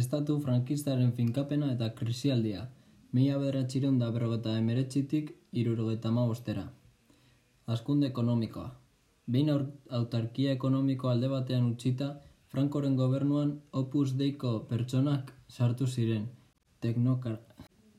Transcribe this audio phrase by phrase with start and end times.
[0.00, 2.60] Estatu frankistaren finkapena eta krisialdia,
[3.16, 6.64] mila bederatxireun da berrogeta emeretxitik irurogeta bostera.
[7.74, 8.70] Askunde ekonomikoa.
[9.26, 9.50] Behin
[9.98, 12.08] autarkia ekonomiko alde batean utzita,
[12.52, 13.50] Frankoren gobernuan
[13.80, 16.24] opus deiko pertsonak sartu ziren,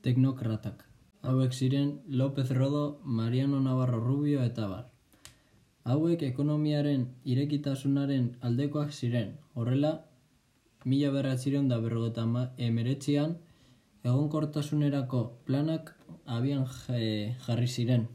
[0.07, 0.83] teknokratak.
[1.21, 4.85] Hauek ziren López Rodo, Mariano Navarro Rubio eta bar.
[5.83, 9.93] Hauek ekonomiaren irekitasunaren aldekoak ziren, horrela,
[10.85, 12.25] mila beratzireun da berrogeta
[12.57, 13.35] emeretzian,
[14.03, 15.93] egonkortasunerako planak
[16.25, 16.65] abian
[17.45, 18.07] jarri ziren.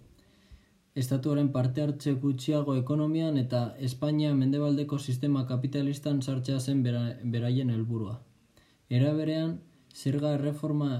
[0.96, 8.14] Estatuaren parte hartze gutxiago ekonomian eta Espainia mendebaldeko sistema kapitalistan sartzea zen beraien helburua.
[8.88, 9.58] Era berean,
[9.94, 10.91] zerga erreforma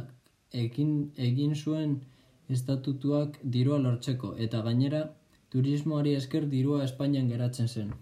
[0.53, 2.01] egin, egin zuen
[2.49, 5.07] estatutuak dirua lortzeko eta gainera
[5.51, 7.95] turismoari esker dirua Espainian geratzen zen.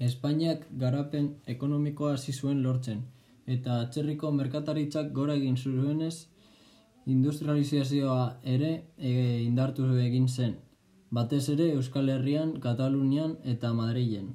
[0.00, 3.04] Espainiak garapen ekonomikoa hasi zuen lortzen
[3.46, 6.26] eta atzerriko merkataritzak gora egin zuenez
[7.06, 8.24] industrializazioa
[8.56, 9.12] ere e,
[9.44, 10.58] indartu egin zen
[11.10, 14.28] batez ere Euskal Herrian, Katalunian eta Madrilen.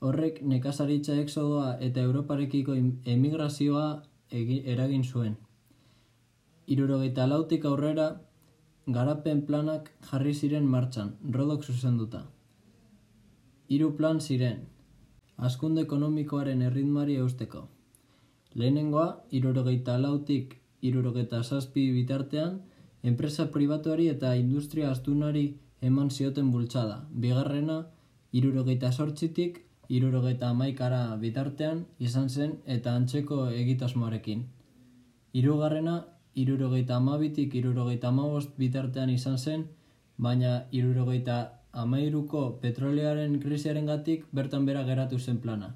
[0.00, 2.76] Horrek nekazaritza exodoa eta Europarekiko
[3.14, 3.86] emigrazioa
[4.30, 5.34] eragin zuen.
[6.66, 8.06] Irurogeita lautik aurrera,
[8.86, 12.22] garapen planak jarri ziren martxan, rodok zuzenduta.
[13.68, 14.60] Hiru plan ziren,
[15.36, 17.64] askunde ekonomikoaren erritmari eusteko.
[18.54, 19.06] Lehenengoa,
[19.38, 22.60] irurogeita lautik irurogeita zazpi bitartean,
[23.02, 25.44] enpresa pribatuari eta industria astunari
[25.80, 27.00] eman zioten bultzada.
[27.10, 27.78] Bigarrena,
[28.32, 34.46] irurogeita sortzitik, irurogeita amaikara bitartean izan zen eta antzeko egitasmoarekin.
[35.34, 35.96] Hirugarrena,
[36.34, 39.66] irurogeita amabitik, irurogeita amabost bitartean izan zen,
[40.18, 41.38] baina irurogeita
[41.84, 45.74] amairuko petrolearen krisiaren gatik bertan bera geratu zen plana.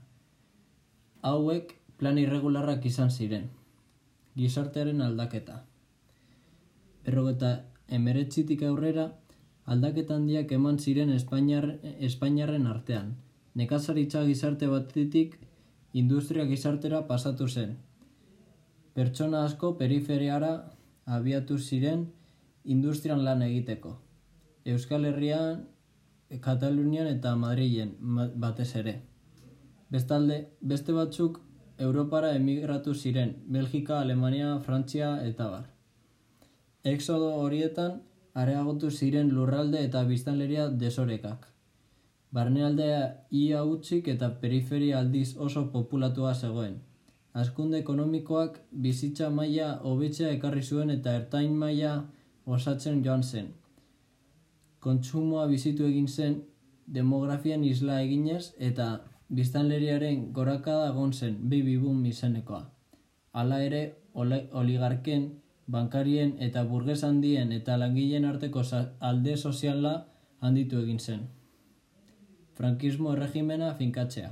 [1.22, 3.50] Hauek plan irregularrak izan ziren.
[4.36, 5.64] Gizartearen aldaketa
[7.10, 7.50] berrogeta
[7.88, 9.06] emeretzitik aurrera,
[9.66, 11.66] aldaketa handiak eman ziren Espainiar,
[12.08, 13.14] Espainiarren artean.
[13.54, 15.38] Nekazaritza gizarte batetik
[15.92, 17.76] industria gizartera pasatu zen.
[18.94, 20.52] Pertsona asko periferiara
[21.06, 22.06] abiatu ziren
[22.64, 23.96] industrian lan egiteko.
[24.64, 25.64] Euskal Herrian,
[26.38, 27.96] Katalunian eta Madrilen
[28.36, 29.00] batez ere.
[29.90, 31.40] Bestalde, beste batzuk
[31.78, 35.64] Europara emigratu ziren, Belgika, Alemania, Frantzia eta bar.
[36.84, 38.02] Exodo horietan
[38.34, 41.48] areagotu ziren lurralde eta biztanleria desorekak.
[42.30, 46.76] Barnealdea ia utzik eta periferia aldiz oso populatua zegoen.
[47.32, 52.04] Azkunde ekonomikoak bizitza maila hobetzea ekarri zuen eta ertain maila
[52.46, 53.50] osatzen joan zen.
[54.80, 56.36] Kontsumoa bizitu egin zen
[56.86, 58.86] demografian isla eginez eta
[59.38, 62.62] biztanleriaren gorakada egon zen baby boom izenekoa.
[63.32, 63.82] Hala ere,
[64.14, 65.28] oligarken
[65.70, 68.64] bankarien eta burges handien eta langileen arteko
[69.10, 69.94] alde soziala
[70.40, 71.20] handitu egin zen.
[72.58, 74.30] Frankismo erregimena finkatzea.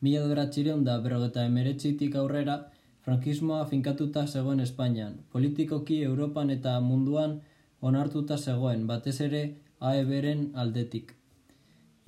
[0.00, 2.56] Mila doratxireun da berrogeta emeretzitik aurrera,
[3.04, 5.18] frankismoa finkatuta zegoen Espainian.
[5.32, 7.40] Politikoki Europan eta munduan
[7.80, 9.42] onartuta zegoen, batez ere
[9.80, 11.14] AEB-ren aldetik.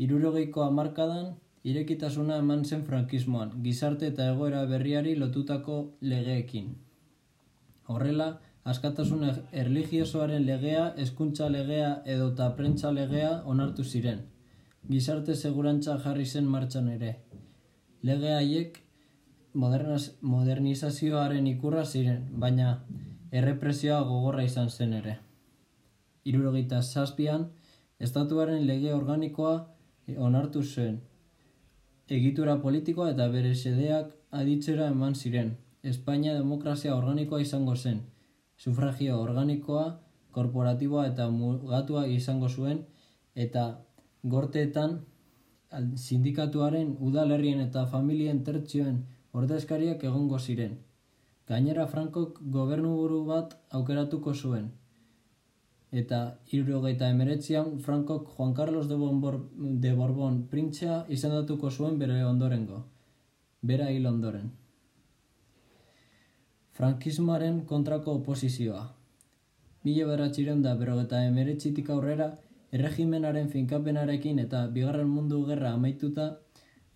[0.04, 1.34] Irurogeiko amarkadan,
[1.64, 6.74] irekitasuna eman zen frankismoan, gizarte eta egoera berriari lotutako legeekin.
[7.92, 8.28] Horrela,
[8.64, 9.24] askatasun
[9.64, 14.22] erligiosoaren legea, hezkuntza legea edo eta prentza legea onartu ziren.
[14.90, 17.16] Gizarte segurantza jarri zen martxan ere.
[18.02, 18.80] Lege haiek
[19.54, 22.78] modernizazioaren ikurra ziren, baina
[23.30, 25.18] errepresioa gogorra izan zen ere.
[26.24, 27.48] Irurogeita zazpian,
[27.98, 29.54] estatuaren lege organikoa
[30.28, 31.00] onartu zen.
[32.08, 34.10] Egitura politikoa eta bere sedeak
[34.42, 35.54] aditzera eman ziren.
[35.82, 38.02] Espainia demokrazia organikoa izango zen,
[38.56, 39.86] sufragio organikoa,
[40.30, 42.84] korporatiboa eta mugatua izango zuen,
[43.34, 43.64] eta
[44.22, 45.00] gorteetan
[45.96, 49.02] sindikatuaren udalerrien eta familien tertzioen
[49.32, 50.78] ordezkariak egongo ziren.
[51.48, 54.70] Gainera Frankok gobernu buru bat aukeratuko zuen.
[55.92, 56.18] Eta
[56.48, 62.78] irurogeita emeretzian Frankok Juan Carlos de, Bonbor, de Borbon printzea izendatuko zuen bere ondorengo.
[63.60, 64.48] Bera hil ondoren.
[66.72, 68.86] Frankismoaren kontrako oposizioa.
[69.84, 72.32] Mila beratxiren da berrogeta emeretxitik aurrera,
[72.72, 76.28] erregimenaren finkapenarekin eta bigarren mundu gerra amaituta,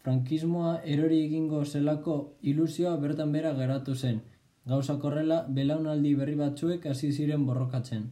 [0.00, 4.22] frankismoa erori egingo zelako ilusioa bertan bera geratu zen,
[4.64, 8.06] gauza korrela belaunaldi berri batzuek hasi ziren borrokatzen.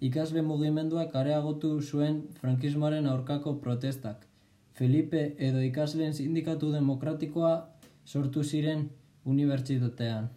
[0.00, 4.26] Ikasle mugimenduak areagotu zuen frankismoaren aurkako protestak.
[4.78, 7.52] Felipe edo ikasleen sindikatu demokratikoa
[8.04, 8.88] sortu ziren
[9.24, 10.28] unibertsitatean.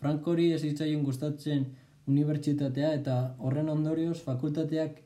[0.00, 1.66] Frankori ez zitzaion gustatzen
[2.08, 5.00] unibertsitatea eta horren ondorioz fakultateak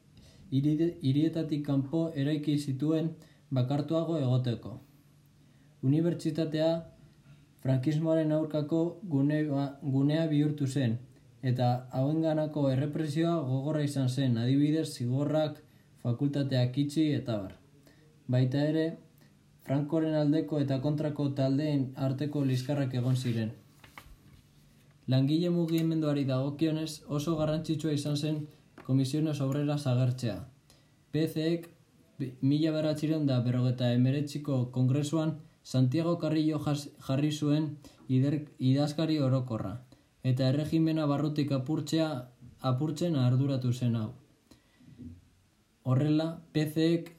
[0.55, 3.11] hirietatik kanpo eraiki zituen
[3.51, 4.79] bakartuago egoteko.
[5.83, 6.69] Unibertsitatea
[7.65, 10.99] frankismoaren aurkako gunea, gunea bihurtu zen,
[11.51, 11.69] eta
[11.99, 15.61] hauenganako errepresioa gogorra izan zen, adibidez zigorrak
[16.05, 17.59] fakultateak itxi eta bar.
[18.35, 18.87] Baita ere,
[19.65, 23.53] Frankoren aldeko eta kontrako taldeen arteko liskarrak egon ziren.
[25.13, 28.43] Langile mugimenduari dagokionez oso garrantzitsua izan zen
[28.87, 30.37] komisiones obrera zagertzea.
[31.13, 31.71] PCek
[32.51, 36.61] mila beratxiren da berrogeta emeretziko kongresuan Santiago Carrillo
[37.09, 37.69] jarri zuen
[38.09, 39.79] idazkari orokorra,
[40.25, 42.09] eta erregimena barrutik apurtzea
[42.71, 44.11] apurtzen arduratu zen hau.
[45.85, 47.11] Horrela, PCek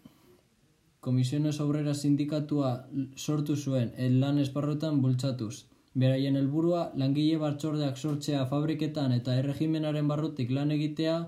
[1.06, 2.70] Komisiones Obrera Sindikatua
[3.16, 5.68] sortu zuen el lan esparrotan bultzatuz.
[6.04, 11.20] Beraien helburua langile bartxordeak sortzea fabriketan eta erregimenaren barrutik lan egitea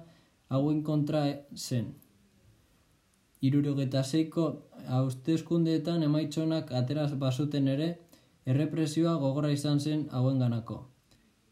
[0.50, 1.22] hauen kontra
[1.56, 1.94] zen.
[3.52, 4.50] Irurogeta zeiko
[4.98, 7.94] haustezkundeetan emaitzonak ateraz basuten ere,
[8.50, 10.82] errepresioa gogora izan zen hauen ganako.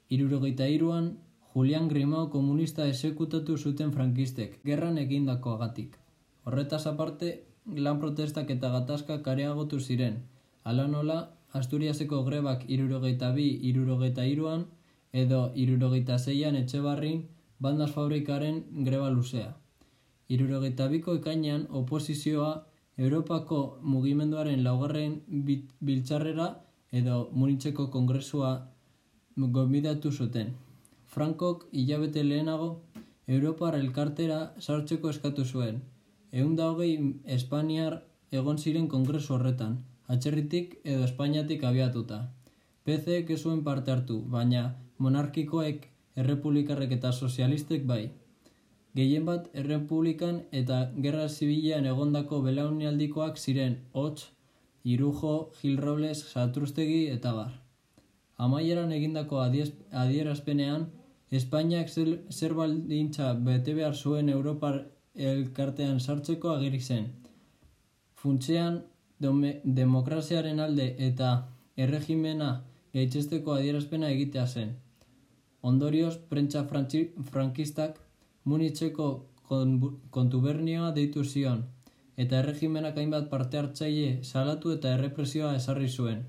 [0.10, 1.18] Irurogeita iruan,
[1.54, 5.98] Julian Grimao komunista esekutatu zuten frankistek, gerran egindako agatik.
[6.44, 7.32] Horretaz aparte,
[7.66, 10.20] lan protestak eta gatazka kareagotu ziren.
[10.64, 11.18] Hala nola,
[11.56, 14.66] Asturiaseko grebak irurogeita bi irurogeita iruan
[15.14, 17.22] edo irurogeita zeian etxe barrin
[17.60, 19.54] bandas fabrikaren greba luzea.
[20.28, 22.52] Irurogeita biko ekainan oposizioa
[22.98, 23.62] Europako
[23.94, 25.16] mugimenduaren laugarren
[25.88, 26.50] biltzarrera
[26.92, 28.52] edo munitzeko kongresua
[29.36, 30.54] gombidatu zuten.
[31.08, 32.82] Frankok hilabete lehenago
[33.28, 35.82] Europar elkartera sartzeko eskatu zuen,
[36.32, 36.94] Egun da hogei
[37.36, 38.02] Espainiar
[38.32, 39.78] egon ziren kongresu horretan,
[40.08, 42.18] atxerritik edo Espainiatik abiatuta.
[42.84, 44.64] PCek ez zuen parte hartu, baina
[45.00, 45.88] monarkikoek,
[46.24, 48.12] errepublikarrek eta sozialistek bai.
[48.96, 54.30] Gehien bat errepublikan eta gerra zibilean egondako belaunialdikoak ziren hots,
[54.84, 57.65] irujo, Gil Robles, Satrustegi eta bar.
[58.38, 60.90] Amaieran egindako adierazpenean,
[61.32, 64.76] Espainiak zer baldintza bete behar zuen Europar
[65.16, 67.08] elkartean sartzeko agiri zen.
[68.22, 68.82] Funtzean,
[69.20, 71.32] demokraziaren alde eta
[71.76, 72.50] erregimena
[72.94, 74.76] gaitzesteko adierazpena egitea zen.
[75.62, 76.64] Ondorioz, prentsa
[77.32, 77.98] frankistak
[78.46, 79.08] munitzeko
[80.12, 81.66] kontubernioa deitu zion,
[82.18, 86.24] eta erregimenak hainbat parte hartzaile salatu eta errepresioa esarri zuen.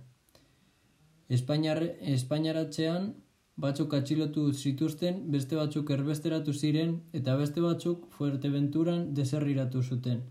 [1.28, 3.14] Espainiaratzean,
[3.56, 10.22] batzuk atxilotu zituzten, beste batzuk erbesteratu ziren eta beste batzuk Fuerteventuran deserriratu zuten.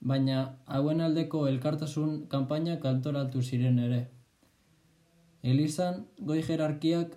[0.00, 4.00] Baina hauen aldeko elkartasun kanpaina kantoratu ziren ere.
[5.42, 7.14] Elizan, goi jerarkiak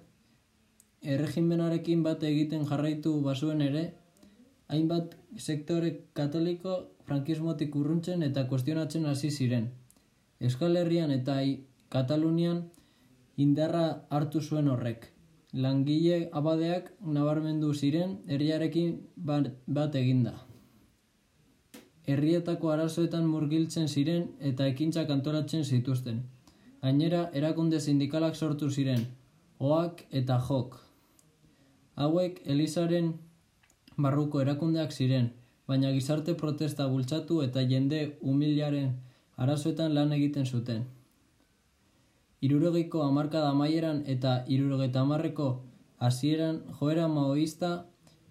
[1.02, 3.86] erregimenarekin bat egiten jarraitu bazuen ere,
[4.68, 6.76] hainbat sektore katoliko
[7.08, 9.72] frankismotik urruntzen eta kuestionatzen hasi ziren.
[10.40, 11.40] Euskal Herrian eta
[11.92, 12.62] Katalunian
[13.46, 15.12] indarra hartu zuen horrek
[15.54, 20.34] langile abadeak nabarmendu ziren herriarekin bat eginda.
[22.08, 26.24] Herrietako arazoetan murgiltzen ziren eta ekintzak antolatzen zituzten.
[26.82, 29.06] Gainera, erakunde sindikalak sortu ziren,
[29.60, 30.80] oak eta jok.
[31.96, 33.14] Hauek, Elizaren
[33.98, 35.30] barruko erakundeak ziren,
[35.68, 38.96] baina gizarte protesta bultzatu eta jende humilaren
[39.38, 40.88] arazoetan lan egiten zuten.
[42.42, 45.48] Irurogeiko amarkada maieran eta irurogeita amarreko
[46.08, 47.70] hasieran joera maoista,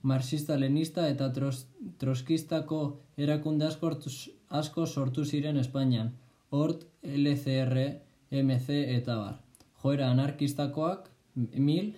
[0.02, 1.67] marxista-lenista eta tros,
[2.02, 2.81] troskistako
[3.17, 3.93] erakunde asko,
[4.49, 6.11] asko sortu ziren Espainian,
[6.50, 7.76] Hort, LCR,
[8.43, 9.38] MC eta bar.
[9.83, 11.09] Joera anarkistakoak,
[11.69, 11.93] mil,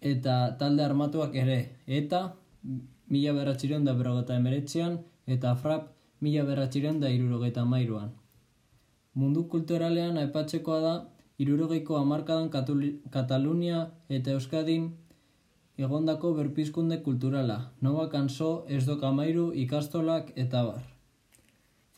[0.00, 2.34] eta talde armatuak ere, eta
[3.08, 5.88] mila beratxireon da berrogeta emeretzean, eta frap
[6.20, 8.12] mila beratxireon da irurogeita mairuan.
[9.20, 10.92] Mundu kulturalean aipatzekoa da,
[11.44, 12.46] irurogeiko amarkadan
[13.16, 13.80] Katalunia
[14.16, 14.86] eta Euskadin
[15.86, 20.86] egondako berpizkunde kulturala, noa kanso, ez dokamairu, ikastolak eta bar.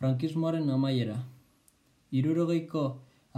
[0.00, 1.20] Frankismoaren amaiera.
[2.10, 2.84] Irurogeiko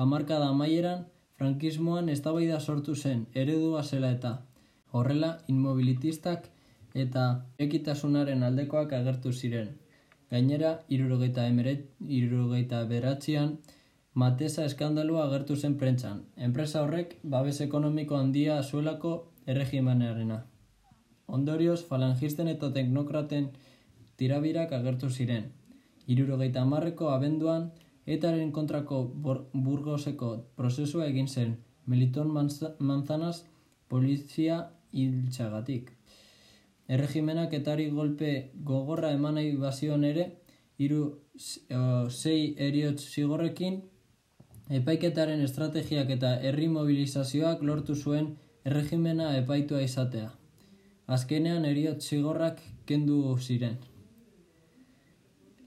[0.07, 4.35] amarkada amaieran, frankismoan eztabaida sortu zen, eredua zela eta
[4.93, 6.49] horrela inmobilitistak
[7.07, 7.25] eta
[7.69, 9.73] ekitasunaren aldekoak agertu ziren.
[10.31, 11.89] Gainera, irurogeita emeret,
[12.21, 13.59] irurogeita beratzean,
[14.15, 16.21] Matesa eskandalua agertu zen prentzan.
[16.37, 19.15] Enpresa horrek, babes ekonomiko handia zuelako
[19.51, 20.37] erregimanearena.
[21.27, 23.49] Ondorioz, falangisten eta teknokraten
[24.17, 25.49] tirabirak agertu ziren.
[26.07, 27.73] Irurogeita amarreko abenduan,
[28.05, 28.99] Etaren kontrako
[29.55, 31.55] burgoseko prozesua egin zen,
[31.89, 32.29] Meliton
[32.79, 33.45] Manzanas
[33.89, 34.59] polizia
[34.93, 35.94] hiltxagatik.
[36.89, 38.31] Erregimenak etari golpe
[38.71, 40.27] gogorra eman nahi bazion ere,
[40.79, 41.03] iru
[42.11, 43.81] sei eriotz zigorrekin,
[44.81, 50.31] epaiketaren estrategiak eta herri mobilizazioak lortu zuen erregimena epaitua izatea.
[51.07, 53.77] Azkenean eriotz zigorrak kendu ziren.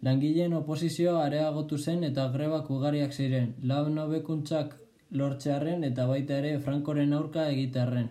[0.06, 4.76] Langileen oposizioa areagotu zen eta grebak ugariak ziren, lan hobekuntzak
[5.12, 8.10] lortzearen eta baita ere Frankoren aurka egitearren.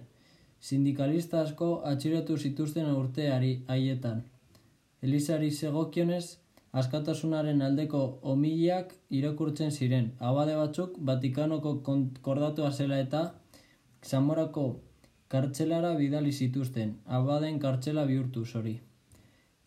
[0.66, 4.23] Sindikalista asko atxilotu zituzten urteari haietan.
[5.02, 6.25] Elisari segokionez,
[6.80, 8.00] askatasunaren aldeko
[8.32, 10.11] omiliak irakurtzen ziren.
[10.30, 13.23] Abade batzuk, Vatikanoko konkordatua zela eta
[14.02, 14.66] Zamorako
[15.28, 16.96] kartzelara bidali zituzten.
[17.20, 18.76] Abaden kartzela bihurtu, zori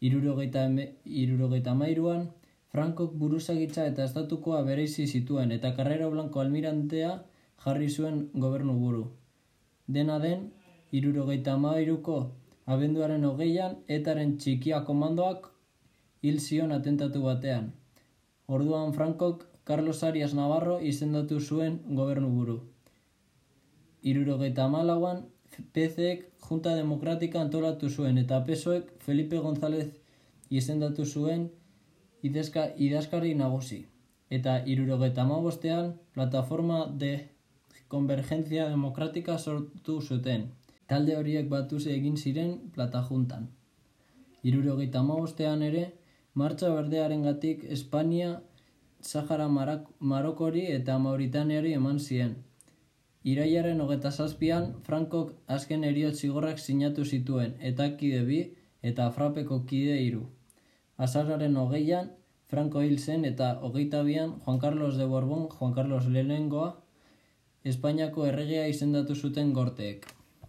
[0.01, 2.29] irurogeita mairuan,
[2.71, 7.15] Frankok buruzagitza eta estatukoa bereizi zituen eta Carrero Blanco almirantea
[7.63, 9.07] jarri zuen gobernu buru.
[9.87, 10.51] Dena den,
[10.91, 12.17] irurogeita mairuko
[12.65, 15.50] abenduaren hogeian, etaren txikia komandoak
[16.22, 17.72] hil zion atentatu batean.
[18.48, 22.58] Orduan Frankok Carlos Arias Navarro izendatu zuen gobernu buru.
[24.01, 25.25] Irurogeita malauan,
[25.74, 29.88] PCek Junta Demokratika antolatu zuen eta PSOek Felipe González
[30.50, 31.50] izendatu zuen
[32.24, 33.86] idazka, idazkari nagusi.
[34.29, 37.29] Eta irurogeta bostean Plataforma de
[37.88, 40.50] Convergencia Demokratika sortu zuten.
[40.89, 43.43] Talde horiek batuz egin ziren Platajuntan.
[44.51, 45.84] Irurogeita bostean ere,
[46.34, 48.41] Martxa Berdearen gatik Espania,
[49.00, 52.36] Sahara Marokori eta Mauritaniari eman ziren.
[53.24, 58.43] Iraiaren hogeta zazpian, Frankok azken eriot zigorrak sinatu zituen, eta kide bi,
[58.81, 60.25] eta frapeko kide hiru.
[60.98, 62.13] Azararen hogeian,
[62.48, 66.77] Franko hil zen eta hogeita bian, Juan Carlos de Borbón, Juan Carlos Lehenengoa,
[67.63, 70.15] Espainiako erregea izendatu zuten gorteek.